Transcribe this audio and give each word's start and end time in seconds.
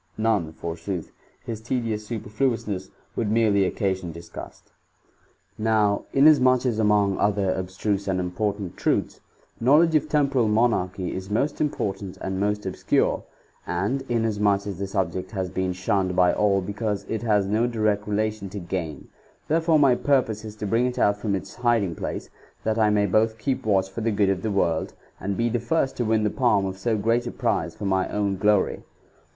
None, 0.17 0.51
forsooth; 0.53 1.11
his 1.45 1.61
tedious 1.61 2.07
superfluousness 2.07 2.89
would 3.15 3.29
merely 3.29 3.69
occa 3.69 3.95
sion 3.95 4.11
disgust.'' 4.11 4.71
2. 5.57 5.63
Now, 5.63 6.05
inasmuch 6.11 6.65
as 6.65 6.79
among 6.79 7.19
other 7.19 7.51
abstruse 7.53 8.07
and 8.07 8.19
important 8.19 8.77
truths, 8.77 9.19
knowledge 9.59 9.93
of 9.93 10.09
temporal 10.09 10.47
Monarchy 10.47 11.13
is 11.15 11.29
most 11.29 11.61
important 11.61 12.17
and 12.19 12.39
most 12.39 12.65
obscure, 12.65 13.21
and 13.67 14.01
inasmuch 14.09 14.65
as 14.65 14.79
the 14.79 14.87
subject 14.87 15.29
has 15.33 15.51
been 15.51 15.71
shunned 15.71 16.15
by 16.15 16.33
all 16.33 16.61
because 16.61 17.05
it 17.07 17.21
has 17.21 17.45
no 17.45 17.67
direct 17.67 18.07
relation 18.07 18.49
to 18.49 18.57
gain, 18.59 19.07
therefore 19.49 19.77
my 19.77 19.93
purpose 19.93 20.43
is 20.43 20.55
to 20.55 20.65
bring 20.65 20.87
it 20.87 20.97
out 20.97 21.17
from 21.17 21.35
its 21.35 21.53
hiding 21.57 21.93
place, 21.93 22.31
that 22.63 22.79
I 22.79 22.89
may 22.89 23.05
both 23.05 23.37
keep 23.37 23.67
watch 23.67 23.87
for 23.87 24.01
the 24.01 24.09
good 24.09 24.29
of 24.29 24.41
the 24.41 24.49
world, 24.49 24.95
and 25.19 25.37
be 25.37 25.47
the 25.47 25.59
first 25.59 25.95
to 25.97 26.05
win 26.05 26.23
the 26.23 26.31
pidm 26.31 26.65
of 26.65 26.79
so 26.79 26.97
great 26.97 27.27
a 27.27 27.31
prize 27.31 27.75
for 27.75 27.85
my 27.85 28.07
own 28.09 28.37
glory.' 28.37 28.81